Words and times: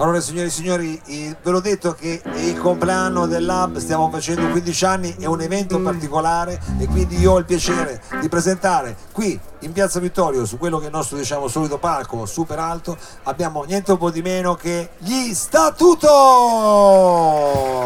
Allora 0.00 0.20
signori 0.20 0.46
e 0.46 0.50
signori, 0.50 1.02
ve 1.04 1.50
l'ho 1.50 1.58
detto 1.58 1.92
che 1.92 2.20
è 2.22 2.38
il 2.38 2.56
compleanno 2.56 3.26
del 3.26 3.44
Lab, 3.44 3.78
stiamo 3.78 4.08
facendo 4.10 4.48
15 4.48 4.84
anni, 4.84 5.16
è 5.18 5.24
un 5.24 5.40
evento 5.40 5.80
particolare 5.80 6.60
e 6.78 6.86
quindi 6.86 7.18
io 7.18 7.32
ho 7.32 7.38
il 7.38 7.44
piacere 7.44 8.00
di 8.20 8.28
presentare 8.28 8.96
qui 9.10 9.36
in 9.60 9.72
Piazza 9.72 9.98
Vittorio, 9.98 10.44
su 10.44 10.56
quello 10.56 10.78
che 10.78 10.84
è 10.84 10.86
il 10.86 10.94
nostro 10.94 11.16
diciamo 11.16 11.48
solito 11.48 11.78
palco 11.78 12.26
super 12.26 12.60
alto, 12.60 12.96
abbiamo 13.24 13.64
niente 13.64 13.90
un 13.90 13.98
po' 13.98 14.12
di 14.12 14.22
meno 14.22 14.54
che 14.54 14.90
gli 14.98 15.34
Statuto! 15.34 16.06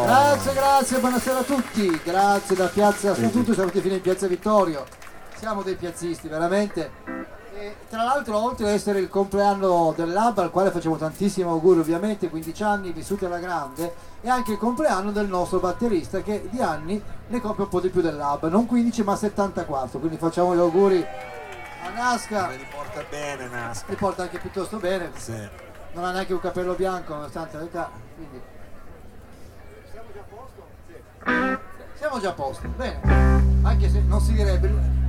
Grazie, 0.03 0.53
grazie, 0.53 0.99
buonasera 0.99 1.39
a 1.39 1.43
tutti, 1.43 1.99
grazie 2.03 2.55
da 2.55 2.67
Piazza 2.67 3.15
Statuto, 3.15 3.55
siamo 3.55 3.71
fino 3.71 3.95
in 3.95 4.01
Piazza 4.01 4.27
Vittorio, 4.27 4.85
siamo 5.39 5.63
dei 5.63 5.77
piazzisti 5.77 6.27
veramente. 6.27 7.32
E, 7.63 7.75
tra 7.87 8.03
l'altro 8.03 8.37
oltre 8.43 8.65
ad 8.67 8.73
essere 8.73 8.99
il 8.99 9.07
compleanno 9.07 9.93
del 9.95 10.11
Lab 10.11 10.37
al 10.39 10.51
quale 10.51 10.69
facciamo 10.69 10.97
tantissimi 10.97 11.47
auguri 11.47 11.79
ovviamente, 11.79 12.29
15 12.29 12.61
anni 12.63 12.91
vissuti 12.91 13.23
alla 13.23 13.39
grande, 13.39 13.93
è 14.19 14.27
anche 14.27 14.51
il 14.51 14.57
compleanno 14.57 15.13
del 15.13 15.27
nostro 15.29 15.59
batterista 15.59 16.21
che 16.21 16.49
di 16.51 16.59
anni 16.59 17.01
ne 17.27 17.39
compie 17.39 17.63
un 17.63 17.69
po' 17.69 17.79
di 17.79 17.87
più 17.87 18.01
del 18.01 18.17
Lab, 18.17 18.49
non 18.49 18.65
15 18.65 19.03
ma 19.03 19.15
74, 19.15 19.99
quindi 19.99 20.17
facciamo 20.17 20.53
gli 20.53 20.59
auguri 20.59 21.05
a 21.85 21.89
Nasca, 21.95 22.49
Li 22.49 22.65
porta 22.69 23.01
bene 23.09 23.47
Nasca. 23.47 23.85
li 23.87 23.95
porta 23.95 24.23
anche 24.23 24.39
piuttosto 24.39 24.75
bene, 24.77 25.11
Sì. 25.15 25.47
non 25.93 26.03
ha 26.03 26.11
neanche 26.11 26.33
un 26.33 26.41
capello 26.41 26.73
bianco 26.73 27.13
nonostante 27.13 27.57
l'età, 27.59 27.89
quindi 28.17 28.41
siamo 29.89 30.07
già 30.13 30.19
a 30.19 30.25
posto? 30.29 31.59
Siamo 31.95 32.19
già 32.19 32.29
a 32.29 32.33
posto, 32.33 32.67
bene, 32.75 32.99
anche 33.63 33.89
se 33.89 34.01
non 34.01 34.19
si 34.19 34.33
direbbe. 34.33 35.02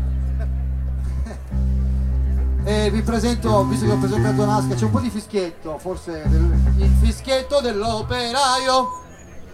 E 2.66 2.90
vi 2.90 3.02
presento, 3.02 3.62
visto 3.66 3.84
che 3.84 3.92
ho 3.92 3.98
presentato 3.98 4.44
Nasca, 4.46 4.74
c'è 4.74 4.84
un 4.84 4.90
po' 4.90 5.00
di 5.00 5.10
fischietto, 5.10 5.76
forse 5.78 6.22
del- 6.26 6.50
il 6.78 6.90
fischietto 7.02 7.60
dell'operaio. 7.60 9.02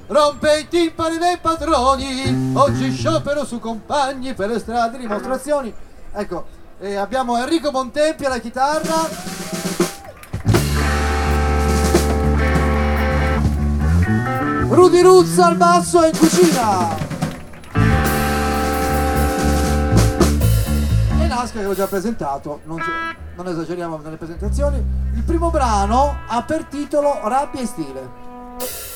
Rompe 0.07 0.61
i 0.61 0.69
timpani 0.69 1.19
dei 1.19 1.39
padroni, 1.41 2.53
oggi 2.55 2.93
sciopero 2.93 3.45
su 3.45 3.59
compagni 3.59 4.35
per 4.35 4.49
le 4.49 4.59
strade 4.59 4.99
dimostrazioni. 4.99 5.73
Ecco, 6.13 6.47
eh, 6.81 6.95
abbiamo 6.97 7.37
Enrico 7.37 7.71
Bontempi 7.71 8.25
alla 8.25 8.39
chitarra, 8.39 9.09
Rudy 14.69 15.01
Ruzza 15.03 15.47
al 15.47 15.57
basso 15.57 16.03
e 16.03 16.09
in 16.09 16.17
cucina. 16.19 17.10
Nasca 21.41 21.61
che 21.61 21.65
l'ho 21.65 21.75
già 21.75 21.87
presentato, 21.87 22.61
non, 22.65 22.79
non 23.35 23.49
esageriamo 23.49 23.97
nelle 23.97 24.19
presentazioni. 24.19 24.77
Il 25.15 25.23
primo 25.23 25.49
brano 25.49 26.19
ha 26.27 26.43
per 26.43 26.65
titolo 26.65 27.19
Rabbia 27.27 27.63
e 27.63 27.67
stile. 27.67 28.90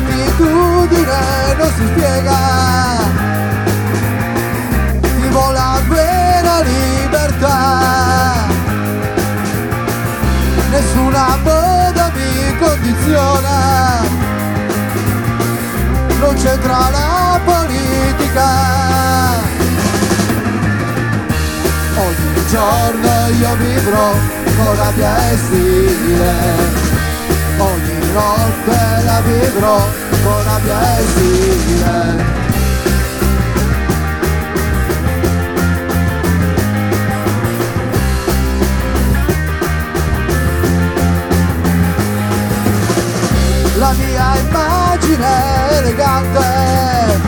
La 0.00 0.06
mia 0.06 0.24
attitudine 0.24 1.54
non 1.58 1.70
si 1.76 1.86
spiega. 1.92 2.38
Vivo 5.16 5.50
la 5.50 5.80
vera 5.88 6.60
libertà? 6.60 8.46
Nessuna 10.70 11.36
moda 11.42 12.10
mi 12.14 12.58
condiziona. 12.58 14.00
Non 16.18 16.34
c'entra 16.34 16.90
la 16.90 17.40
politica. 17.44 18.48
Ogni 21.96 22.46
giorno 22.48 23.28
io 23.38 23.54
vivrò 23.56 24.12
con 24.56 24.76
rabbia 24.76 25.30
e 25.30 25.36
stile. 25.36 26.32
Ogni 27.58 27.89
notte 28.12 29.02
la 29.04 29.20
vivrò 29.20 29.78
con 30.22 30.44
rabbia 30.44 30.98
e 30.98 31.02
stile 31.06 32.38
La 43.78 43.92
mia 43.92 44.36
immagine 44.36 45.78
elegante 45.78 47.18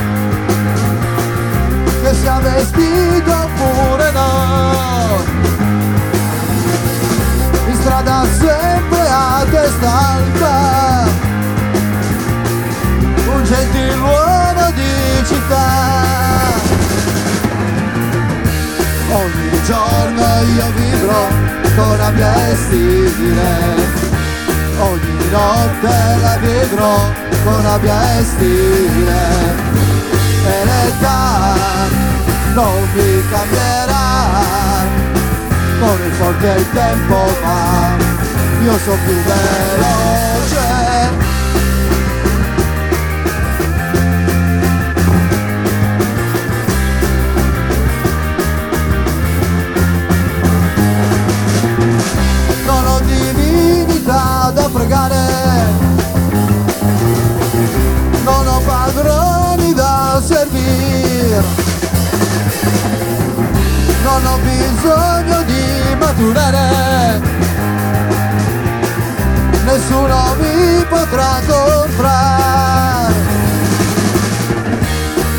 Che 2.03 2.15
sia 2.21 2.39
vestito 2.41 3.33
oppure 3.33 4.11
no. 4.11 5.23
In 7.69 7.77
strada 7.81 8.27
sempre 8.39 9.09
a 9.09 9.45
testa 9.51 10.15
alta 10.15 10.42
un 13.53 13.73
gentiluomo 13.73 14.71
di 14.73 15.27
città. 15.27 15.91
Ogni 19.11 19.63
giorno 19.65 20.25
io 20.57 20.67
vivrò 20.75 21.27
con 21.77 21.97
rabbia 21.97 22.49
e 22.49 22.57
stile 22.57 24.01
ogni 24.79 25.31
notte 25.31 25.95
la 26.21 26.37
vivrò 26.41 27.11
con 27.45 27.63
rabbia 27.63 28.19
e 28.19 28.25
stile 28.25 29.21
e 30.47 30.65
l'età 30.65 31.55
non 32.55 32.89
mi 32.95 33.23
cambierà. 33.31 34.31
Con 35.79 35.99
il 36.07 36.13
forte 36.13 36.47
il 36.59 36.71
tempo 36.73 37.17
va 37.43 37.97
io 38.63 38.79
sono 38.79 38.99
più 39.05 39.15
veloce 39.15 40.82
pregare 54.73 55.21
non 58.25 58.47
ho 58.47 58.61
padroni 58.65 59.75
da 59.75 60.21
servire 60.25 61.63
non 64.03 64.27
ho 64.27 64.39
bisogno 64.39 65.43
di 65.45 65.95
maturare. 65.99 67.21
Nessuno 69.65 70.37
mi 70.41 70.85
potrà 70.89 71.41
comprare. 71.47 73.15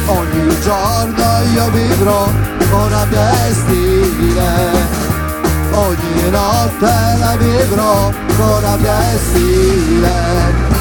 Ogni 0.05 0.61
giorno 0.61 1.41
io 1.53 1.69
vivrò 1.72 2.27
con 2.69 2.89
rabbia 2.89 3.47
e 3.47 3.53
stile 3.53 4.92
ogni 5.75 6.29
notte 6.29 6.94
la 7.19 7.35
vivrò 7.38 8.11
con 8.38 8.59
rabbia 8.61 9.11
e 9.11 9.17
stile 9.17 10.72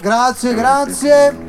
Grazie, 0.00 0.54
grazie. 0.54 1.47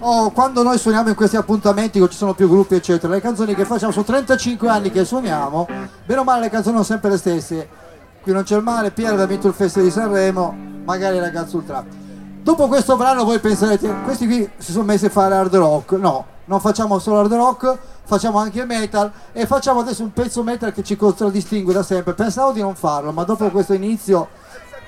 Oh, 0.00 0.30
quando 0.30 0.62
noi 0.62 0.78
suoniamo 0.78 1.08
in 1.08 1.16
questi 1.16 1.36
appuntamenti, 1.36 1.98
ci 2.08 2.16
sono 2.16 2.32
più 2.32 2.48
gruppi, 2.48 2.76
eccetera, 2.76 3.12
le 3.12 3.20
canzoni 3.20 3.56
che 3.56 3.64
facciamo 3.64 3.90
sono 3.90 4.04
35 4.04 4.68
anni 4.68 4.92
che 4.92 5.04
suoniamo, 5.04 5.66
bene 6.06 6.20
o 6.20 6.24
male 6.24 6.42
le 6.42 6.50
canzoni 6.50 6.76
sono 6.76 6.84
sempre 6.84 7.10
le 7.10 7.16
stesse. 7.16 7.68
Qui 8.22 8.32
non 8.32 8.44
c'è 8.44 8.56
il 8.56 8.62
male, 8.62 8.92
Piero 8.92 9.20
ha 9.20 9.26
vinto 9.26 9.48
il 9.48 9.54
Festival 9.54 9.88
di 9.88 9.92
Sanremo, 9.92 10.56
magari 10.84 11.18
ragazzo 11.18 11.56
ultra. 11.56 11.84
Dopo 12.42 12.68
questo 12.68 12.96
brano 12.96 13.24
voi 13.24 13.40
penserete, 13.40 13.92
questi 14.04 14.26
qui 14.26 14.48
si 14.58 14.70
sono 14.70 14.84
messi 14.84 15.06
a 15.06 15.10
fare 15.10 15.34
hard 15.34 15.56
rock. 15.56 15.92
No, 15.92 16.24
non 16.44 16.60
facciamo 16.60 17.00
solo 17.00 17.18
hard 17.18 17.32
rock, 17.32 17.76
facciamo 18.04 18.38
anche 18.38 18.64
metal 18.64 19.10
e 19.32 19.46
facciamo 19.46 19.80
adesso 19.80 20.04
un 20.04 20.12
pezzo 20.12 20.44
metal 20.44 20.72
che 20.72 20.84
ci 20.84 20.94
contraddistingue 20.94 21.74
da 21.74 21.82
sempre. 21.82 22.14
Pensavo 22.14 22.52
di 22.52 22.60
non 22.60 22.76
farlo, 22.76 23.10
ma 23.10 23.24
dopo 23.24 23.50
questo 23.50 23.72
inizio 23.72 24.28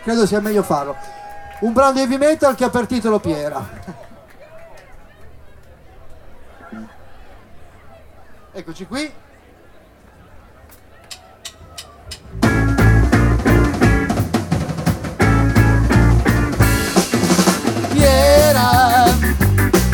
credo 0.05 0.25
sia 0.25 0.41
meglio 0.41 0.63
farlo. 0.63 0.95
Un 1.63 1.73
brano 1.73 1.95
di 1.95 2.01
heavy 2.01 2.17
metal 2.17 2.55
che 2.55 2.65
ha 2.65 2.71
per 2.71 2.87
titolo 2.87 3.19
Piera. 3.19 4.09
Eccoci 8.53 8.87
qui. 8.87 9.13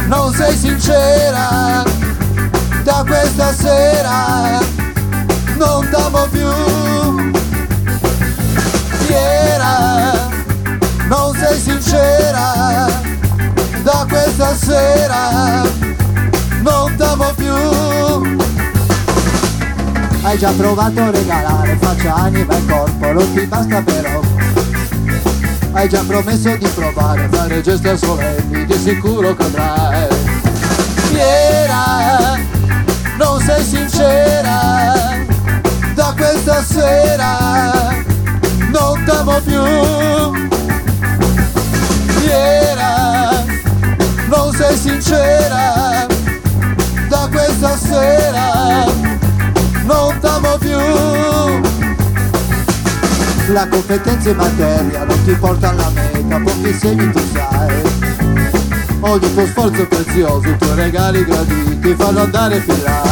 Non 0.09 0.33
sei 0.33 0.57
sincera, 0.57 1.83
da 2.85 3.05
questa 3.07 3.53
sera 3.53 4.61
non 5.57 5.89
t'amo 5.91 6.27
più. 6.31 7.33
Piera, 9.07 10.29
non 11.09 11.35
sei 11.37 11.59
sincera, 11.59 12.87
da 13.83 14.07
questa 14.09 14.55
sera 14.55 15.63
non 16.63 16.95
t'amo 16.97 17.33
più. 17.35 18.46
Hai 20.27 20.37
già 20.39 20.51
provato 20.51 21.01
a 21.03 21.11
regalare 21.13 21.77
faccia, 21.81 22.13
anima 22.17 22.57
e 22.57 22.67
corpo, 22.67 23.13
non 23.13 23.33
ti 23.33 23.47
basta 23.47 23.81
però. 23.81 24.21
Hai 25.71 25.89
già 25.89 26.03
promesso 26.05 26.57
di 26.57 26.67
provare 26.67 27.23
a 27.23 27.29
fare 27.31 27.61
gesti 27.61 27.97
solenni, 27.97 28.65
di 28.65 28.75
sicuro 28.77 29.37
cadrai. 29.37 30.09
Piera, 31.11 32.37
non 33.17 33.41
sei 33.41 33.63
sincera, 33.63 34.86
La 53.57 53.67
competenza 53.69 54.29
in 54.29 54.37
materia 54.37 55.05
non 55.05 55.25
ti 55.25 55.33
porta 55.33 55.71
alla 55.71 55.89
meta, 55.89 56.39
pochi 56.41 56.75
segni 56.75 57.11
tu 57.11 57.19
sai. 57.33 57.83
Ogni 59.01 59.33
tuo 59.33 59.47
sforzo 59.47 59.81
è 59.81 59.87
prezioso, 59.87 60.47
i 60.47 60.59
tuoi 60.59 60.75
regali 60.75 61.25
graditi 61.25 61.95
fanno 61.95 62.21
andare 62.21 62.59
più 62.59 62.75
là. 62.83 63.03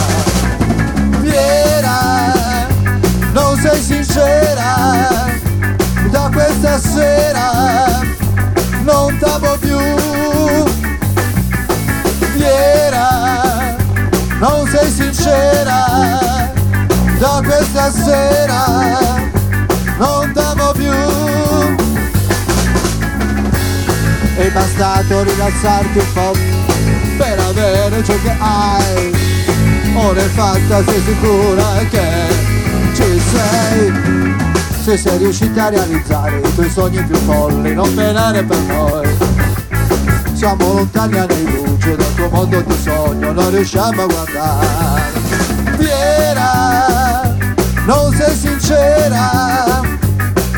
Piera, 1.23 2.67
non 3.33 3.59
sei 3.59 3.81
sincera, 3.81 5.31
da 6.11 6.31
questa 6.31 6.79
sera 6.79 8.03
non 8.83 9.17
t'amo 9.17 9.57
bastato 24.55 25.25
rilassarti 25.25 25.99
un 25.99 26.13
po' 26.13 26.33
per 27.19 27.39
avere 27.41 28.05
ciò 28.05 28.15
che 28.23 28.35
hai. 28.39 29.13
Ora 29.97 30.21
è 30.21 30.29
fatta, 30.29 30.83
sei 30.85 31.03
sicura 31.03 31.65
che 31.91 32.09
ci 32.95 33.21
sei. 33.33 33.93
Se 34.85 34.97
sei 34.97 35.19
riuscita 35.19 35.65
a 35.65 35.69
realizzare 35.71 36.39
i 36.39 36.55
tuoi 36.55 36.71
sogni 36.71 37.03
più 37.03 37.17
folli, 37.17 37.75
non 37.75 37.93
penare 37.95 38.45
per 38.45 38.59
noi. 38.61 39.09
Siamo 40.35 40.75
lontani 40.75 41.19
anni 41.19 41.65
luce 41.67 41.97
dal 41.97 42.15
tuo 42.15 42.29
mondo 42.29 42.61
di 42.61 42.77
sogno, 42.81 43.33
non 43.33 43.51
riusciamo 43.51 44.03
a 44.03 44.07
guardare. 44.07 45.03
Piera, 45.79 47.35
non 47.87 48.15
sei 48.15 48.37
sincera, 48.37 49.81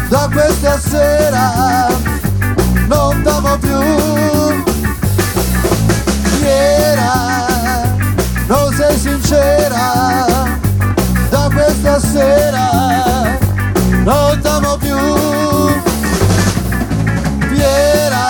da 0.08 0.28
questa 0.31 0.78
sera 0.78 1.95
più. 3.58 4.64
Piera, 6.41 7.37
non 8.47 8.75
sei 8.75 8.99
sincera, 8.99 10.26
da 11.31 11.49
questa 11.53 11.99
sera 12.00 13.37
non 14.05 14.41
t'amo 14.41 14.76
più. 14.76 14.97
Piera, 17.49 18.25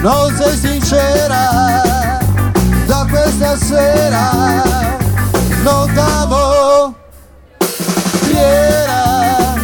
non 0.00 0.34
sei 0.36 0.56
sincera, 0.56 2.20
da 2.86 3.06
questa 3.10 3.56
sera 3.56 4.30
non 5.62 5.92
t'amo. 5.92 6.94
Piera, 8.26 9.54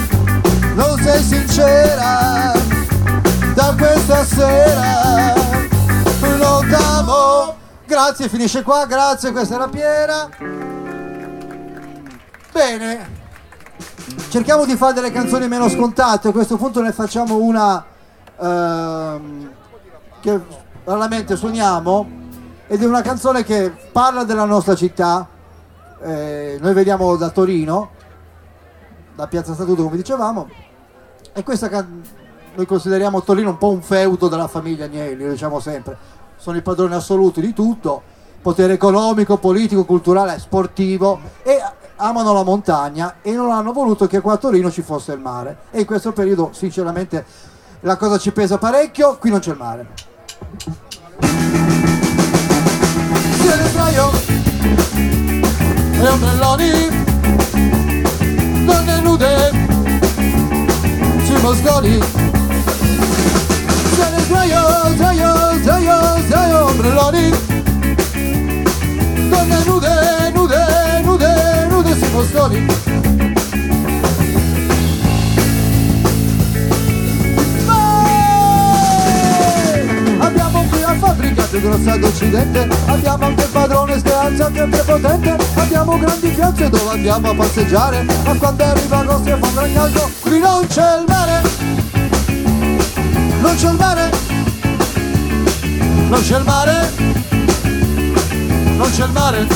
non 0.75 0.98
sei 1.02 1.22
sincera, 1.22 2.52
questa 4.34 4.48
sera 4.48 5.34
non 6.36 6.69
t'amo. 6.69 7.56
Grazie, 7.86 8.28
finisce 8.28 8.62
qua, 8.62 8.84
grazie, 8.86 9.31
questa 9.31 9.54
era 9.54 9.69
Piera. 9.69 10.28
Bene, 12.52 13.08
cerchiamo 14.28 14.64
di 14.64 14.76
fare 14.76 14.94
delle 14.94 15.12
canzoni 15.12 15.46
meno 15.46 15.69
scontate, 15.69 16.28
a 16.28 16.32
questo 16.32 16.56
punto 16.56 16.81
ne 16.81 16.92
facciamo 16.92 17.36
una 17.36 17.84
ehm, 18.40 19.50
che 20.20 20.40
raramente 20.84 21.36
suoniamo 21.36 22.22
ed 22.66 22.82
è 22.82 22.86
una 22.86 23.02
canzone 23.02 23.44
che 23.44 23.72
parla 23.92 24.25
della 24.25 24.44
nostra 24.44 24.75
città. 24.75 25.28
Eh, 26.02 26.58
noi 26.60 26.75
veniamo 26.75 27.16
da 27.16 27.31
Torino, 27.31 27.90
da 29.14 29.26
Piazza 29.26 29.54
Statuto 29.54 29.84
come 29.84 29.96
dicevamo, 29.96 30.48
e 31.32 31.42
questa 31.42 31.69
can- 31.69 32.02
noi 32.54 32.66
consideriamo 32.66 33.22
Torino 33.22 33.50
un 33.50 33.58
po' 33.58 33.70
un 33.70 33.82
feudo 33.82 34.28
della 34.28 34.48
famiglia 34.48 34.84
Agnelli, 34.84 35.24
lo 35.24 35.30
diciamo 35.30 35.58
sempre. 35.60 35.96
Sono 36.36 36.56
i 36.56 36.62
padroni 36.62 36.94
assoluti 36.94 37.40
di 37.40 37.52
tutto, 37.52 38.02
potere 38.40 38.74
economico, 38.74 39.38
politico, 39.38 39.84
culturale, 39.84 40.38
sportivo 40.38 41.18
e 41.42 41.60
amano 41.96 42.32
la 42.32 42.42
montagna 42.42 43.16
e 43.22 43.32
non 43.32 43.50
hanno 43.50 43.72
voluto 43.72 44.06
che 44.06 44.20
qua 44.20 44.34
a 44.34 44.36
Torino 44.36 44.70
ci 44.70 44.82
fosse 44.82 45.12
il 45.12 45.20
mare. 45.20 45.56
E 45.70 45.80
in 45.80 45.86
questo 45.86 46.12
periodo, 46.12 46.50
sinceramente, 46.52 47.24
la 47.80 47.96
cosa 47.96 48.18
ci 48.18 48.30
pesa 48.32 48.58
parecchio, 48.58 49.16
qui 49.18 49.30
non 49.30 49.40
c'è 49.40 49.50
il 49.50 49.56
mare. 49.56 49.86
E 55.96 56.08
ombrelloni, 56.08 56.70
donne 58.67 59.00
nude, 59.00 59.50
sui 61.24 61.40
Siete 63.94 64.27
traio, 64.27 64.60
traio, 64.96 65.60
traio, 65.63 66.24
traio, 66.29 66.67
ombrelloni, 66.67 67.31
donne 69.29 69.65
nude, 69.65 70.32
nude, 70.34 71.01
nude, 71.05 71.67
nude 71.69 71.94
sui! 71.94 72.67
Abbiamo 80.19 80.65
qui 80.69 80.81
la 80.81 80.94
fabbrica 80.98 81.43
più 81.44 81.60
grossa 81.60 81.96
d'Occidente 81.96 82.69
Abbiamo 82.86 83.27
anche 83.27 83.43
il 83.44 83.48
padrone 83.51 83.98
speranza 83.98 84.51
che 84.51 84.63
è 84.63 84.69
prepotente 84.69 85.36
Abbiamo 85.55 85.98
grandi 85.98 86.29
piazze 86.31 86.69
dove 86.69 86.91
andiamo 86.91 87.31
a 87.31 87.34
passeggiare. 87.34 88.03
Ma 88.03 88.34
quando 88.34 88.65
arriva 88.65 89.01
il 89.01 89.06
nostro 89.06 89.36
fangagnaldo 89.41 90.10
Qui 90.20 90.39
non 90.41 90.67
c'è 90.67 90.98
il 90.98 91.05
mare 91.06 91.73
Non 93.44 93.56
c'è 93.56 93.69
il 93.69 93.77
mare. 93.77 94.10
Non 96.08 96.22
c'è 96.22 96.39
il 96.39 96.44
mare. 96.44 96.93
Non 98.79 98.91
c'è 98.91 99.05
il 99.05 99.10
mare. 99.13 99.46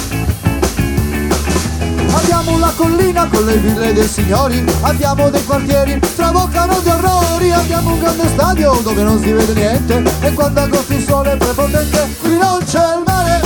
Abbiamo 2.12 2.58
la 2.58 2.70
collina 2.76 3.26
con 3.28 3.46
le 3.46 3.56
ville 3.56 3.94
dei 3.94 4.06
signori, 4.06 4.62
abbiamo 4.82 5.30
dei 5.30 5.42
quartieri, 5.42 5.98
traboccano 6.16 6.80
di 6.80 6.90
orrori, 6.90 7.50
abbiamo 7.50 7.92
un 7.94 8.00
grande 8.00 8.28
stadio 8.28 8.78
dove 8.82 9.02
non 9.02 9.18
si 9.20 9.32
vede 9.32 9.54
niente 9.54 10.02
e 10.20 10.32
quando 10.34 10.60
agosto 10.60 10.92
il 10.92 11.04
sole 11.06 11.32
è 11.32 11.36
prepotente, 11.38 12.16
qui 12.20 12.36
non 12.36 12.58
c'è 12.64 12.94
il 12.94 13.02
mare, 13.06 13.40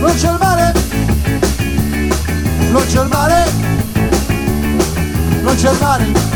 non 0.00 0.14
c'è 0.16 0.30
il 0.30 0.38
mare, 0.40 0.72
non 2.70 2.86
c'è 2.86 3.00
il 3.00 3.08
mare, 3.08 3.52
non 5.42 5.54
c'è 5.54 5.70
il 5.70 5.78
mare, 5.78 6.29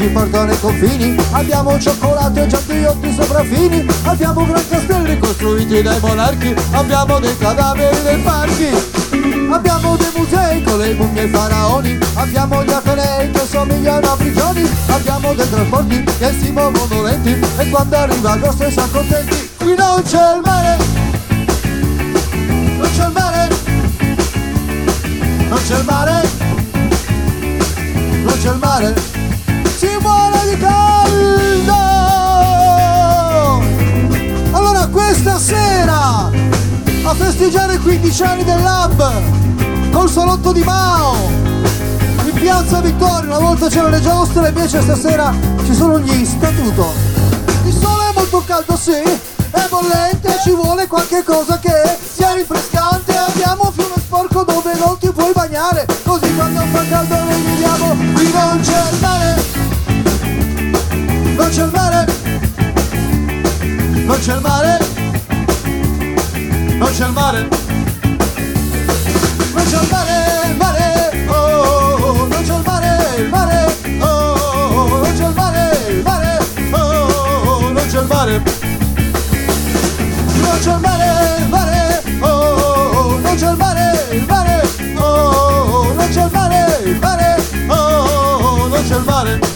ci 0.00 0.06
portano 0.08 0.50
ai 0.50 0.58
confini. 0.58 1.14
Abbiamo 1.32 1.78
cioccolato 1.78 2.40
e 2.40 2.46
giardiotti 2.46 3.12
sopraffini 3.12 3.86
Abbiamo 4.04 4.46
gran 4.46 4.66
castelli 4.66 5.18
costruiti 5.18 5.82
dai 5.82 6.00
monarchi. 6.00 6.54
Abbiamo 6.70 7.18
dei 7.18 7.36
cadaveri 7.36 8.02
dei 8.02 8.18
parchi. 8.20 8.68
Abbiamo 9.50 9.96
dei 9.96 10.96
dei 11.12 11.28
faraoni, 11.28 11.98
abbiamo 12.14 12.64
gli 12.64 12.70
atenei 12.70 13.30
che 13.30 13.40
somigliano 13.46 14.12
a 14.12 14.16
prigioni, 14.16 14.68
abbiamo 14.86 15.34
dei 15.34 15.50
trasporti 15.50 16.04
che 16.18 16.32
si 16.40 16.50
muovono 16.50 17.02
lenti. 17.02 17.38
E 17.58 17.68
quando 17.68 17.96
arriva 17.96 18.30
agosto 18.30 18.70
siamo 18.70 18.88
contenti. 18.92 19.50
Qui 19.58 19.74
non 19.76 20.02
c'è 20.02 20.34
il 20.34 20.40
mare, 20.42 20.76
non 22.78 22.90
c'è 22.96 23.04
il 23.04 23.12
mare, 23.12 23.48
non 25.48 25.58
c'è 25.66 25.76
il 25.76 25.84
mare, 25.84 26.28
non 28.22 28.38
c'è 28.40 28.50
il 28.50 28.58
mare, 28.58 29.09
caldo. 30.60 31.74
Allora 34.52 34.86
questa 34.86 35.38
sera 35.38 36.30
a 37.02 37.14
festeggiare 37.14 37.74
i 37.74 37.78
15 37.78 38.22
anni 38.22 38.44
del 38.44 38.62
Lab 38.62 39.12
col 39.90 40.08
salotto 40.08 40.52
di 40.52 40.62
Mao 40.62 41.50
in 42.26 42.32
piazza 42.34 42.80
Vittoria 42.80 43.36
una 43.36 43.38
volta 43.38 43.68
c'erano 43.68 43.88
le 43.88 44.00
giostre 44.00 44.48
invece 44.48 44.80
stasera 44.82 45.34
ci 45.64 45.74
sono 45.74 45.98
gli 45.98 46.24
statuto. 46.24 46.92
Il 47.64 47.72
sole 47.72 48.10
è 48.10 48.12
molto 48.14 48.42
caldo 48.46 48.76
sì 48.76 48.92
è 48.92 49.66
bollente 49.68 50.38
ci 50.44 50.50
vuole 50.52 50.86
qualche 50.86 51.24
cosa 51.24 51.58
che 51.58 51.98
sia 52.14 52.32
rinfrescante. 52.34 53.16
Abbiamo 53.16 53.64
un 53.66 53.72
fiume 53.72 53.94
sporco 53.96 54.44
dove 54.44 54.72
non 54.78 54.96
ti 54.98 55.10
puoi 55.10 55.32
bagnare 55.32 55.86
così 56.04 56.34
quando 56.34 56.60
fa 56.72 56.84
caldo 56.88 57.14
noi 57.16 57.40
viviamo 57.40 57.96
qui 58.14 58.32
non 58.32 58.60
c'è 58.60 58.82
mare 59.00 59.59
non 61.40 61.48
c'è 61.48 61.62
il 61.62 61.70
mare 61.70 62.04
non 64.04 64.18
c'è 64.20 64.34
il 64.34 64.40
mare 64.40 64.78
non 66.78 66.90
c'è 66.92 67.06
il 67.06 67.12
mare 67.12 67.48
non 69.52 69.64
c'è 69.64 69.80
il 69.80 69.88
mare, 69.90 70.48
il 70.48 70.56
mare, 70.56 71.26
oh, 71.28 72.26
non 72.28 72.42
c'è 72.42 72.54
il 72.54 72.62
mare, 72.64 73.16
il 73.18 73.28
mare, 73.28 73.74
oh, 74.00 74.98
non 75.02 75.12
c'è 75.16 75.26
il 75.26 75.34
mare, 75.34 75.86
il 75.88 76.02
mare, 76.02 76.38
oh, 76.72 77.70
non 77.70 77.86
c'è 77.88 78.00
il 78.00 78.06
mare. 78.06 78.42
Non 80.42 80.58
c'è 80.60 80.72
il 80.72 80.80
mare, 80.80 81.38
il 81.38 81.48
mare, 81.48 82.02
oh, 82.20 83.18
non 83.18 83.34
c'è 83.36 83.50
il 83.50 83.56
mare, 83.56 84.08
il 84.12 84.24
mare, 84.26 84.62
oh, 84.96 85.92
non 85.94 86.08
c'è 86.10 86.24
il 86.24 86.30
mare, 86.32 86.82
il 86.84 86.98
mare, 86.98 87.36
oh, 87.68 88.66
non 88.68 88.82
c'è 88.88 88.96
il 88.96 89.02
mare. 89.04 89.49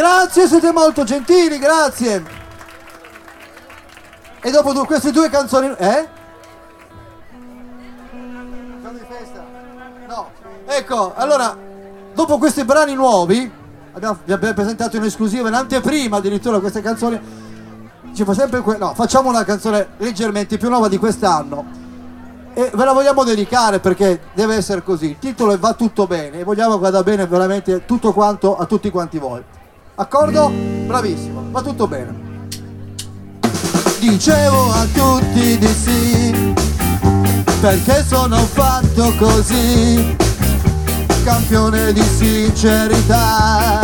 Grazie, 0.00 0.48
siete 0.48 0.72
molto 0.72 1.04
gentili, 1.04 1.58
grazie. 1.58 2.24
E 4.40 4.50
dopo 4.50 4.72
du- 4.72 4.86
queste 4.86 5.10
due 5.10 5.28
canzoni... 5.28 5.66
Eh? 5.76 6.08
Canzone 8.10 8.98
di 8.98 9.04
festa? 9.06 9.44
No. 10.08 10.30
Ecco, 10.64 11.12
allora, 11.14 11.54
dopo 12.14 12.38
questi 12.38 12.64
brani 12.64 12.94
nuovi, 12.94 13.52
abbiamo, 13.92 14.20
vi 14.24 14.32
abbiamo 14.32 14.54
presentato 14.54 14.96
in 14.96 15.02
esclusiva, 15.02 15.48
in 15.48 15.54
anteprima 15.54 16.16
addirittura 16.16 16.60
queste 16.60 16.80
canzoni, 16.80 17.20
ci 18.14 18.24
fa 18.24 18.32
sempre 18.32 18.62
que- 18.62 18.78
no, 18.78 18.94
facciamo 18.94 19.28
una 19.28 19.44
canzone 19.44 19.86
leggermente 19.98 20.56
più 20.56 20.70
nuova 20.70 20.88
di 20.88 20.96
quest'anno. 20.96 21.62
E 22.54 22.70
ve 22.72 22.84
la 22.86 22.92
vogliamo 22.94 23.22
dedicare 23.22 23.80
perché 23.80 24.22
deve 24.32 24.54
essere 24.54 24.82
così. 24.82 25.10
Il 25.10 25.18
titolo 25.18 25.52
è 25.52 25.58
Va 25.58 25.74
tutto 25.74 26.06
bene 26.06 26.38
e 26.38 26.44
vogliamo 26.44 26.76
che 26.76 26.80
vada 26.80 27.02
bene 27.02 27.26
veramente 27.26 27.84
tutto 27.84 28.14
quanto 28.14 28.56
a 28.56 28.64
tutti 28.64 28.88
quanti 28.88 29.18
voi. 29.18 29.44
Accordo? 30.00 30.50
Bravissimo, 30.86 31.44
va 31.50 31.60
tutto 31.60 31.86
bene. 31.86 32.48
Dicevo 33.98 34.72
a 34.72 34.86
tutti 34.94 35.58
di 35.58 35.66
sì, 35.66 36.54
perché 37.60 38.02
sono 38.08 38.38
fatto 38.38 39.12
così, 39.18 40.16
campione 41.22 41.92
di 41.92 42.02
sincerità 42.02 43.80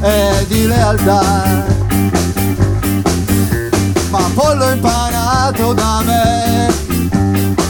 e 0.00 0.46
di 0.48 0.66
lealtà. 0.66 1.66
Ma 4.08 4.30
poi 4.32 4.56
l'ho 4.56 4.70
imparato 4.70 5.74
da 5.74 6.02
me, 6.06 6.72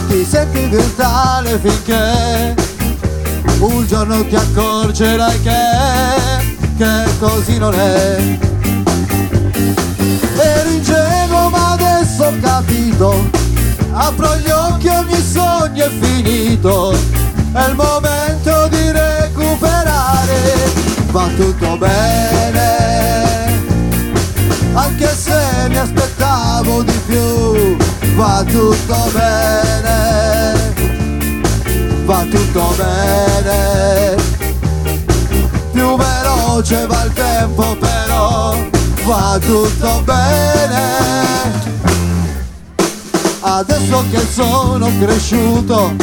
ti 0.07 0.23
senti 0.23 0.65
virtuale 0.67 1.59
finché 1.59 2.55
un 3.59 3.85
giorno 3.85 4.25
ti 4.25 4.35
accorgerai 4.35 5.41
che, 5.41 6.59
che 6.81 7.17
così 7.19 7.59
non 7.59 7.75
è. 7.75 8.37
Ero 10.35 10.69
ingenuo 10.69 11.49
ma 11.49 11.73
adesso 11.73 12.23
ho 12.23 12.33
capito. 12.41 13.29
Apro 13.91 14.35
gli 14.37 14.49
occhi 14.49 14.87
ogni 14.87 15.21
sogno 15.21 15.85
è 15.85 15.89
finito. 15.89 16.93
È 17.53 17.65
il 17.67 17.75
momento 17.75 18.67
di 18.69 18.91
recuperare. 18.91 20.39
Va 21.11 21.27
tutto 21.35 21.77
bene. 21.77 22.69
Anche 24.73 25.07
se 25.15 25.67
mi 25.67 25.77
aspettavo 25.77 26.81
di 26.81 26.99
più 27.05 27.77
Va 28.15 28.43
tutto 28.47 29.11
bene. 29.13 30.73
Va 32.05 32.25
tutto 32.29 32.73
bene 32.75 34.00
veloce 36.61 36.85
va 36.85 37.03
il 37.03 37.13
tempo 37.13 37.75
però 37.77 38.55
va 39.05 39.39
tutto 39.39 40.01
bene. 40.03 40.79
Adesso 43.39 44.03
che 44.11 44.19
sono 44.31 44.89
cresciuto, 44.99 45.93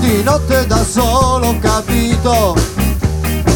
di 0.00 0.22
notte 0.22 0.66
da 0.66 0.84
solo 0.84 1.48
ho 1.48 1.58
capito 1.58 2.54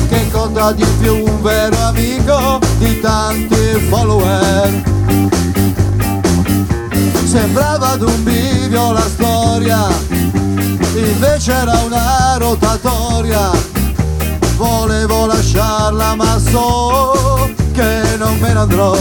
che 0.09 0.30
conta 0.30 0.73
di 0.73 0.85
più 0.99 1.23
un 1.25 1.42
vero 1.42 1.76
amico 1.83 2.59
di 2.78 3.00
tanti 3.00 3.87
follower. 3.88 4.83
Sembrava 7.25 7.90
ad 7.90 8.02
un 8.02 8.25
bivio 8.25 8.92
la 8.92 9.07
storia, 9.07 9.87
invece 10.95 11.52
era 11.52 11.78
una 11.85 12.37
rotatoria. 12.38 13.80
Volevo 14.61 15.25
lasciarla 15.25 16.14
ma 16.17 16.38
so 16.38 17.50
che 17.73 18.17
non 18.19 18.37
me 18.40 18.52
ne 18.52 18.59
andrò. 18.59 18.95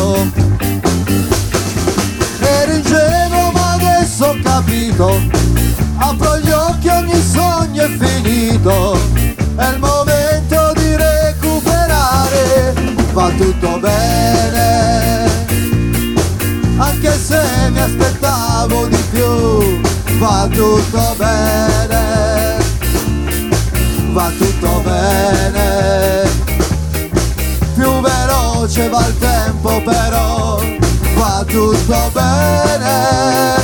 Ero 2.39 2.71
ingenuo 2.71 3.51
ma 3.51 3.73
adesso 3.73 4.27
ho 4.27 4.37
capito, 4.41 5.21
apro 5.97 6.37
gli 6.37 6.49
occhi 6.49 6.87
ogni 6.87 7.21
sogno 7.21 7.83
è 7.83 7.89
finito, 7.89 8.97
è 9.57 9.67
il 9.67 9.79
momento 9.79 10.71
di 10.75 10.95
recuperare, 10.95 12.73
va 13.11 13.29
tutto 13.37 13.79
bene, 13.79 15.29
anche 16.77 17.19
se 17.19 17.41
mi 17.69 17.81
aspettavo 17.81 18.85
di 18.85 19.03
più, 19.11 19.81
va 20.19 20.47
tutto 20.49 21.15
bene, 21.17 22.58
va 24.11 24.31
tutto 24.37 24.81
bene. 24.83 26.29
Più 27.75 28.01
veloce 28.01 28.89
va 28.89 29.05
il 29.05 29.17
tempo 29.17 29.81
però 29.83 30.61
va 31.15 31.43
tutto 31.47 32.09
bene. 32.13 33.55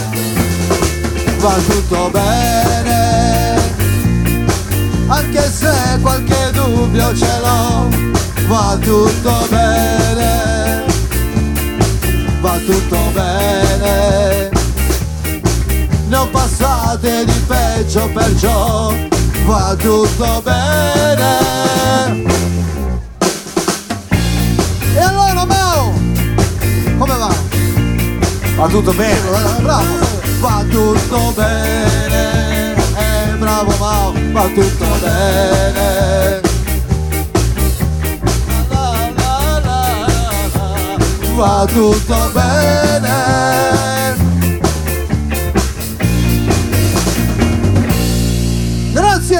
Va 1.37 1.53
tutto 1.67 2.09
bene. 2.11 3.73
Anche 5.07 5.51
se 5.51 5.99
qualche 6.01 6.51
dubbio 6.53 7.15
ce 7.15 7.39
l'ho 7.41 7.87
va 8.47 8.77
tutto 8.81 9.47
bene. 9.49 10.83
Va 12.41 12.57
tutto 12.65 12.97
bene. 13.13 14.49
Ne 16.07 16.17
ho 16.17 16.27
passate 16.27 17.25
di 17.25 17.43
peggio 17.47 18.09
perciò 18.13 19.14
va 19.45 19.75
tutto 19.77 20.41
bene 20.43 21.37
e 24.95 24.99
allora 24.99 25.45
Mao, 25.45 25.93
come 26.97 27.17
va? 27.17 27.33
Va 28.55 28.67
tutto 28.67 28.93
bene. 28.93 29.17
Eh, 29.17 29.61
Bravo, 29.61 29.97
va 30.39 30.63
tutto 30.69 31.33
bene. 31.35 32.73
Eh, 32.73 33.35
bravo 33.37 33.73
Mao, 33.77 34.13
va 34.31 34.47
tutto 34.53 34.85
bene. 35.01 36.41
La, 38.69 39.11
la, 39.15 39.59
la, 39.63 39.99
la, 39.99 41.35
Va 41.35 41.65
tutto 41.67 42.31
bene. 42.33 43.94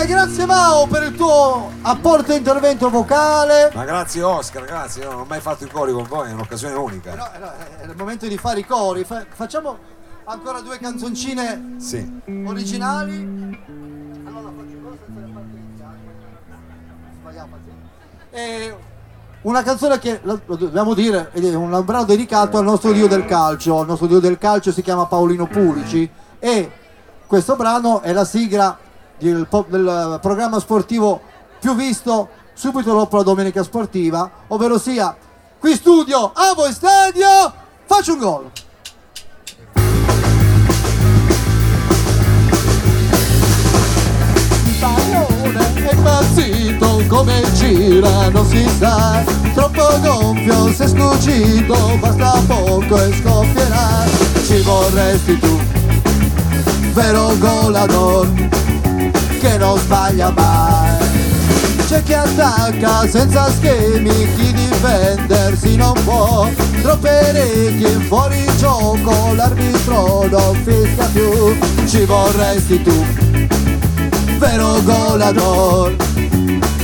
Grazie, 0.06 0.24
grazie 0.24 0.46
Mao 0.46 0.86
per 0.86 1.02
il 1.02 1.16
tuo 1.16 1.72
apporto 1.82 2.32
intervento 2.32 2.92
vocale. 2.92 3.72
Ma 3.74 3.86
grazie 3.86 4.22
Oscar, 4.22 4.64
grazie, 4.64 5.04
non 5.04 5.22
ho 5.22 5.26
mai 5.26 5.40
fatto 5.40 5.64
i 5.64 5.68
cori 5.68 5.92
con 5.94 6.06
voi, 6.08 6.30
è 6.30 6.34
un'occasione 6.34 6.76
unica. 6.76 7.16
No, 7.16 7.28
no, 7.40 7.52
è 7.82 7.86
il 7.86 7.96
momento 7.98 8.28
di 8.28 8.38
fare 8.38 8.60
i 8.60 8.66
cori. 8.66 9.04
Fa- 9.04 9.26
facciamo 9.28 9.76
ancora 10.26 10.60
due 10.62 10.78
canzoncine 10.78 11.78
Sì. 11.80 12.22
originali. 12.46 13.16
Allora, 14.26 14.52
faccio 14.56 14.78
cosa 14.84 15.46
iniziali. 15.56 16.00
Sbagliamo. 17.22 17.56
E 18.30 18.76
una 19.42 19.64
canzone 19.64 19.98
che 19.98 20.20
lo 20.22 20.40
lo 20.46 20.56
dobbiamo 20.56 20.94
dire 20.94 21.32
è 21.32 21.54
un 21.56 21.82
brano 21.84 22.04
dedicato 22.06 22.60
al 22.60 22.64
nostro 22.64 22.92
dio 22.92 23.08
del 23.08 23.26
calcio. 23.26 23.82
Il 23.82 23.88
nostro 23.88 24.06
dio 24.06 24.20
del 24.20 24.38
calcio 24.38 24.72
si 24.72 24.84
chiama 24.84 25.08
Paolino 25.08 25.48
Pulici 25.48 26.08
e 26.38 26.72
questo 27.26 27.56
brano 27.56 28.02
è 28.02 28.14
la 28.14 28.24
sigla 28.24 28.78
del, 29.18 29.48
del 29.68 30.20
programma 30.22 30.60
sportivo 30.60 31.22
più 31.60 31.76
visto 31.76 32.30
subito 32.54 32.94
dopo 32.94 33.18
la 33.18 33.24
domenica 33.24 33.64
sportiva, 33.64 34.30
ovvero 34.48 34.80
sia 34.80 35.16
qui 35.60 35.74
studio 35.76 36.32
a 36.34 36.54
voi 36.56 36.72
stadio, 36.72 37.28
faccio 37.86 38.14
un 38.14 38.20
gol. 38.20 38.52
Pallone 44.80 45.74
è 45.74 45.94
impazzito 45.94 47.04
come 47.08 47.42
gira 47.54 48.30
non 48.30 48.46
si 48.46 48.68
sa 48.78 49.24
Troppo 49.54 50.00
gonfio 50.02 50.68
è 50.68 50.88
scucito 50.88 51.98
Basta 52.00 52.42
poco 52.46 53.02
e 53.02 53.14
scoppierà 53.14 54.04
Ci 54.46 54.62
vorresti 54.62 55.40
tu 55.40 55.60
Vero 56.94 57.36
golador 57.38 58.65
Che 59.46 59.58
non 59.60 59.78
sbaglia 59.78 60.32
mai 60.32 60.98
c'è 61.88 62.02
chi 62.02 62.14
attacca 62.14 63.08
senza 63.08 63.48
schemi, 63.52 64.10
chi 64.36 64.52
difendersi 64.52 65.76
non 65.76 65.94
può. 66.04 66.50
Troppe 66.82 67.32
reti 67.32 67.86
fuori 68.08 68.44
gioco, 68.58 69.34
l'arbitro 69.36 70.28
non 70.28 70.56
fischia 70.64 71.06
più. 71.14 71.56
Ci 71.86 72.06
vorresti 72.06 72.82
tu, 72.82 73.06
vero 74.40 74.82
golador, 74.82 75.96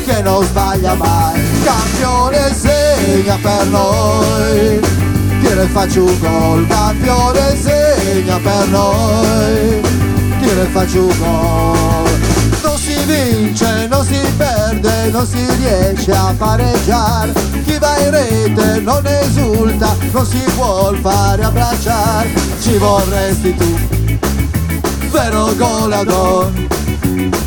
che 0.06 0.22
non 0.22 0.44
sbaglia 0.44 0.94
mai. 0.94 1.42
Campione 1.64 2.54
segna 2.54 3.40
per 3.42 3.66
noi, 3.70 4.80
tira 5.42 5.64
e 5.64 5.68
faccio 5.68 6.04
un 6.04 6.20
gol. 6.20 6.68
Campione 6.68 7.58
segna 7.60 8.38
per 8.38 8.68
noi, 8.68 9.82
tira 10.40 10.62
e 10.62 10.68
faccio 10.72 11.06
un 11.06 11.18
gol. 11.18 12.11
Si 13.02 13.08
vince, 13.08 13.88
non 13.88 14.06
si 14.06 14.20
perde, 14.38 15.10
non 15.10 15.26
si 15.26 15.44
riesce 15.56 16.12
a 16.12 16.36
pareggiare. 16.38 17.34
Chi 17.66 17.80
va 17.80 17.98
in 17.98 18.12
rete 18.12 18.80
non 18.82 19.04
esulta, 19.08 19.96
non 20.12 20.24
si 20.24 20.44
vuol 20.56 20.98
fare 20.98 21.44
abbracciare. 21.44 22.30
Ci 22.60 22.78
vorresti 22.78 23.56
tu, 23.56 23.76
vero 25.10 25.52
golador, 25.56 26.52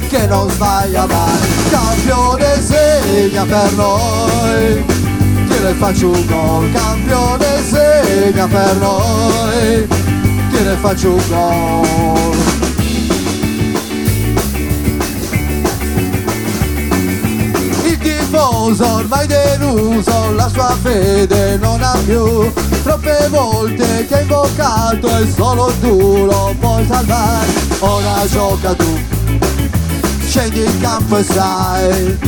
che 0.09 0.27
non 0.27 0.51
sbaglia 0.51 1.07
mai. 1.07 1.71
Campione 1.71 2.61
segna 2.61 3.45
per 3.45 3.73
noi, 3.75 4.85
tira 5.47 5.69
e 5.69 5.75
faccio 5.75 6.09
un 6.09 6.27
gol. 6.27 6.73
Campione 6.73 7.63
segna 7.71 8.49
per 8.49 8.77
noi, 8.77 9.87
tira 10.51 10.73
e 10.73 10.77
faccio 10.81 11.11
un 11.11 11.23
gol. 11.29 12.64
Tifoso 18.35 18.85
ormai 18.95 19.27
deluso, 19.29 20.33
la 20.33 20.49
sua 20.49 20.77
fede 20.83 21.57
non 21.59 21.81
ha 21.81 21.97
più. 22.05 22.53
Troppe 22.83 23.29
volte 23.31 24.07
ti 24.07 24.15
ha 24.15 24.21
invocato 24.21 25.07
e 25.19 25.33
solo 25.35 25.73
tu 25.81 26.27
lo 26.27 26.55
puoi 26.59 26.85
salvare. 26.87 27.47
Ora 27.79 28.27
gioca 28.27 28.75
tu, 28.75 28.99
scendi 30.27 30.65
in 30.65 30.81
campo 30.81 31.19
e 31.19 31.23
sai 31.23 32.19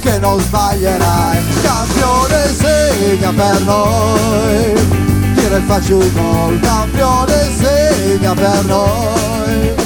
che 0.00 0.18
non 0.18 0.38
sbaglierai. 0.40 1.38
Campione 1.62 2.54
segna 2.54 3.32
per 3.32 3.60
noi, 3.62 5.34
tira 5.34 5.56
e 5.56 5.62
faccio 5.66 5.96
un 5.96 6.12
gol. 6.12 6.60
Campione 6.60 7.50
segna 7.56 8.34
per 8.34 8.64
noi 8.66 9.84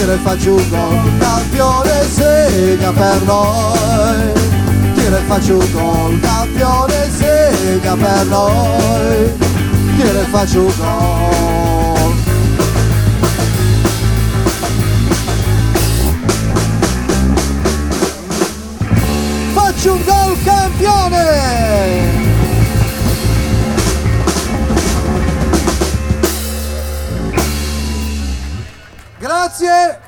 tira 0.00 0.14
e 0.14 0.18
faccio 0.18 0.54
un 0.54 0.68
gol, 0.68 1.18
campione 1.18 2.04
segna 2.08 2.90
per 2.90 3.22
noi, 3.22 3.89
tira 5.10 5.18
e 5.18 5.22
faccio 5.22 5.58
un 5.58 6.20
campione 6.20 7.10
segna 7.10 7.96
per 7.96 8.26
noi, 8.26 9.38
tira 9.96 10.24
faccio 10.26 10.60
un 10.60 10.72
gol. 10.76 12.14
Faccio 19.52 19.92
un 19.94 20.04
gol 20.04 20.42
campione! 20.44 22.28
Grazie 29.18 30.00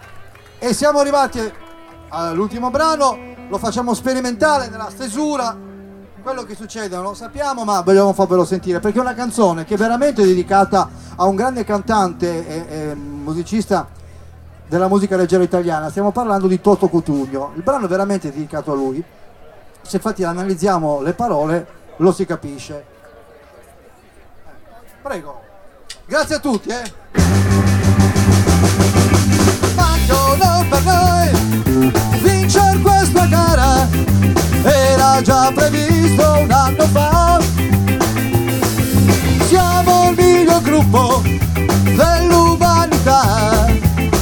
e 0.60 0.72
siamo 0.72 1.00
arrivati 1.00 1.52
all'ultimo 2.10 2.70
brano, 2.70 3.31
lo 3.52 3.58
facciamo 3.58 3.92
sperimentare 3.92 4.70
nella 4.70 4.88
stesura. 4.88 5.54
Quello 6.22 6.42
che 6.44 6.54
succede 6.54 6.94
non 6.96 7.04
lo 7.04 7.12
sappiamo, 7.12 7.64
ma 7.64 7.82
vogliamo 7.82 8.14
farvelo 8.14 8.46
sentire 8.46 8.80
perché 8.80 8.96
è 8.96 9.00
una 9.02 9.12
canzone 9.12 9.66
che 9.66 9.74
è 9.74 9.76
veramente 9.76 10.24
dedicata 10.24 10.88
a 11.16 11.26
un 11.26 11.36
grande 11.36 11.62
cantante 11.62 12.46
e, 12.46 12.64
e 12.68 12.94
musicista 12.94 13.86
della 14.66 14.88
musica 14.88 15.16
leggera 15.16 15.42
italiana. 15.42 15.90
Stiamo 15.90 16.12
parlando 16.12 16.46
di 16.46 16.62
Toto 16.62 16.88
Cutugno. 16.88 17.52
Il 17.54 17.62
brano 17.62 17.84
è 17.84 17.88
veramente 17.90 18.32
dedicato 18.32 18.72
a 18.72 18.74
lui. 18.74 19.04
Se 19.82 19.96
infatti 19.96 20.24
analizziamo 20.24 21.02
le 21.02 21.12
parole, 21.12 21.66
lo 21.96 22.10
si 22.10 22.24
capisce. 22.24 22.82
Prego. 25.02 25.40
Grazie 26.06 26.36
a 26.36 26.38
tutti, 26.38 26.70
eh. 26.70 27.00
Questa 33.22 33.26
gara. 33.26 33.88
Era 34.62 35.20
già 35.22 35.52
previsto 35.54 36.38
un 36.40 36.50
anno 36.50 36.86
fa. 36.86 37.40
Siamo 39.46 40.10
il 40.10 40.16
miglior 40.16 40.62
gruppo 40.62 41.22
dell'umanità. 41.94 43.66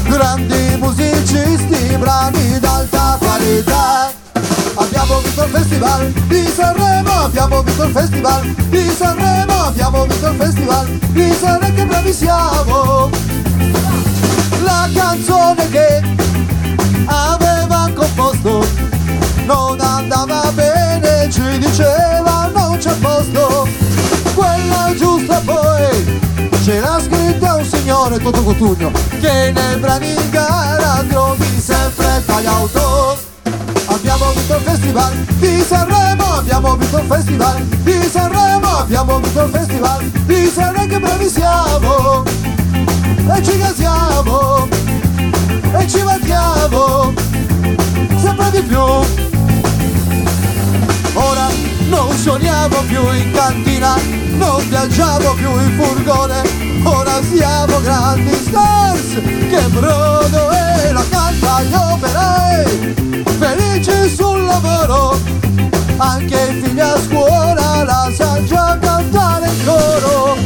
Grandi 0.08 0.76
musicisti 0.78 1.96
brani 1.98 2.58
d'alta 2.58 3.16
qualità. 3.18 4.12
Abbiamo 4.74 5.20
vinto 5.20 5.44
il 5.44 5.50
festival 5.50 6.10
di 6.10 6.46
Sanremo 6.54 7.10
abbiamo 7.24 7.62
vinto 7.62 7.84
il 7.84 7.92
festival 7.92 8.54
di 8.70 8.90
Sanremo 8.96 9.62
abbiamo 9.64 10.06
vinto 10.06 10.28
il 10.28 10.36
festival 10.36 10.86
di 11.10 11.32
Sanremo 11.38 11.74
che 11.74 11.86
bravi 11.86 12.12
siamo. 12.12 13.10
La 14.62 14.88
canzone 14.92 15.68
che 15.68 16.02
aveva 17.06 17.90
composto 17.94 18.89
non 19.50 19.80
andava 19.80 20.52
bene, 20.52 21.28
ci 21.28 21.58
diceva 21.58 22.48
non 22.54 22.78
c'è 22.78 22.94
posto. 23.00 23.66
Quella 24.32 24.94
giusta 24.96 25.42
poi 25.44 26.20
c'era 26.64 27.00
scritta 27.00 27.56
un 27.56 27.64
signore 27.64 28.18
Toto 28.18 28.44
Cotugno 28.44 28.92
che 29.20 29.50
nei 29.52 29.76
brani 29.78 30.10
in 30.10 30.30
gara 30.30 31.04
trovi 31.08 31.60
sempre 31.60 32.22
tagliauto. 32.24 33.18
Abbiamo 33.86 34.30
vinto 34.34 34.54
il 34.54 34.62
festival 34.62 35.12
di 35.40 35.64
Sanremo, 35.66 36.24
abbiamo 36.34 36.76
vinto 36.76 36.98
il 36.98 37.06
festival 37.08 37.60
di 37.82 38.08
Sanremo, 38.08 38.68
abbiamo 38.78 39.18
vinto 39.18 39.42
il 39.42 39.50
festival 39.50 40.04
di 40.26 40.46
Sanremo 40.46 40.86
che 40.86 41.00
bravi 41.00 41.28
siamo 41.28 42.22
e 43.34 43.42
ci 43.42 43.58
casiamo 43.58 44.79
più 52.90 53.08
in 53.12 53.30
cantina 53.30 53.94
non 54.36 54.68
viaggiamo 54.68 55.32
più 55.34 55.48
in 55.48 55.80
furgone. 55.80 56.42
Ora 56.82 57.22
siamo 57.22 57.80
grandi 57.80 58.34
stars 58.34 59.14
che 59.48 59.62
Broadway 59.68 60.92
la 60.92 61.04
canta 61.08 61.62
gli 61.62 61.72
operai 61.72 63.24
felici 63.38 64.14
sul 64.14 64.44
lavoro. 64.44 65.18
Anche 65.98 66.34
i 66.34 66.62
figli 66.62 66.80
a 66.80 66.96
scuola 67.00 67.84
la 67.84 68.10
sanno 68.12 68.44
già 68.46 68.76
cantare 68.80 69.46
in 69.46 69.64
coro. 69.64 70.36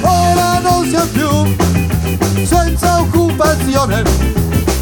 Ora 0.00 0.58
non 0.60 0.86
siamo 0.88 1.10
più 1.12 2.46
senza 2.46 3.00
occupazione. 3.00 4.02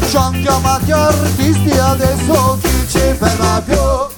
Ci 0.09 0.15
han 0.15 0.41
chiamati 0.41 0.91
artisti 0.91 1.71
adesso 1.71 2.57
chi 2.61 2.87
ci 2.87 2.99
ferma 3.17 3.61
più 3.65 4.08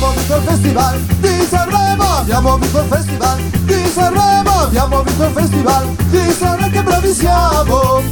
abbiamo 0.00 0.14
vinto 0.14 0.36
il 0.36 0.42
festival 0.44 1.00
di 1.00 1.46
Sanremo 1.46 2.04
abbiamo 2.04 2.56
vinto 2.56 2.78
il 2.78 2.86
festival 2.88 3.42
di 3.64 3.90
Sanremo 3.92 4.50
abbiamo 4.50 5.02
vinto 5.02 5.24
il 5.24 5.32
festival 5.34 5.88
di 6.08 6.32
Sanremo 6.38 6.70
che 6.70 6.82
bravi 6.82 7.12
siamo. 7.12 8.02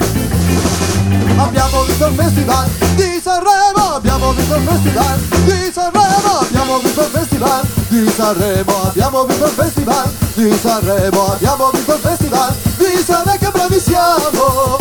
Il 2.08 2.14
festival 2.14 2.68
di 2.94 3.20
Sanremo, 3.22 3.94
abbiamo 3.94 4.32
vinto 4.32 4.56
il 4.56 4.62
festival 4.66 5.18
di 5.44 5.70
Sanremo, 5.72 6.38
abbiamo 6.40 6.78
vinto 6.78 7.00
il 7.00 7.08
festival 7.10 7.66
di 7.88 8.10
Sanremo, 8.10 8.82
abbiamo 8.82 9.24
vinto 9.24 9.44
il 9.44 9.50
festival 9.52 10.10
di 10.34 10.58
Sanremo, 10.60 11.32
abbiamo 11.32 11.70
vinto 11.70 11.94
il 11.94 12.00
festival 12.00 12.54
di 12.76 13.02
Sanremo, 13.04 13.38
che 13.38 13.50
bravi 13.50 13.80
siamo. 13.80 14.76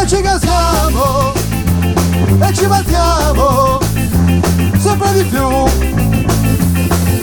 E 0.00 0.06
ci 0.06 0.20
casiamo 0.20 1.32
e 2.40 2.54
ci 2.54 2.66
battiamo 2.66 3.87
sempre 4.78 5.12
di 5.12 5.24
più. 5.24 5.66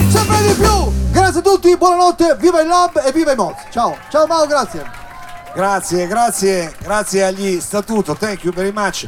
Sempre 0.10 0.42
di 0.48 0.54
più. 0.54 0.92
Grazie 1.12 1.40
a 1.40 1.44
tutti 1.44 1.76
buonanotte 1.78 2.36
viva 2.40 2.62
il 2.62 2.68
lab 2.68 3.02
e 3.06 3.12
viva 3.12 3.32
i 3.32 3.36
mods 3.36 3.64
ciao. 3.72 3.98
Ciao 4.10 4.28
Mao 4.28 4.46
grazie. 4.46 5.04
Grazie, 5.54 6.06
grazie, 6.08 6.74
grazie 6.82 7.24
agli 7.24 7.62
statuto, 7.62 8.14
thank 8.14 8.44
you 8.44 8.52
very 8.52 8.74
much. 8.74 9.08